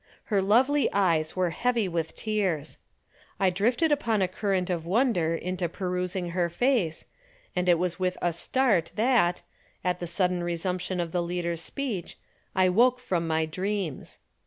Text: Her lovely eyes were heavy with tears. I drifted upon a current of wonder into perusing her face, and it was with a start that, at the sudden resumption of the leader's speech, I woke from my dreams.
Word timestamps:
Her 0.33 0.41
lovely 0.41 0.91
eyes 0.91 1.35
were 1.35 1.51
heavy 1.51 1.87
with 1.87 2.15
tears. 2.15 2.79
I 3.39 3.51
drifted 3.51 3.91
upon 3.91 4.23
a 4.23 4.27
current 4.27 4.71
of 4.71 4.83
wonder 4.87 5.35
into 5.35 5.69
perusing 5.69 6.31
her 6.31 6.49
face, 6.49 7.05
and 7.55 7.69
it 7.69 7.77
was 7.77 7.99
with 7.99 8.17
a 8.19 8.33
start 8.33 8.91
that, 8.95 9.43
at 9.83 9.99
the 9.99 10.07
sudden 10.07 10.41
resumption 10.41 10.99
of 10.99 11.11
the 11.11 11.21
leader's 11.21 11.61
speech, 11.61 12.17
I 12.55 12.67
woke 12.67 12.99
from 12.99 13.27
my 13.27 13.45
dreams. 13.45 14.17